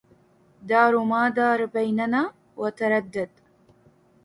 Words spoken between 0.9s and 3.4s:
ما دار بيننا وتردد